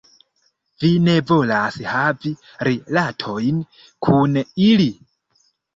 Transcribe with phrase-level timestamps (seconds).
[0.83, 2.33] Vi ne volas havi
[2.71, 3.65] rilatojn
[4.09, 4.95] kun ili?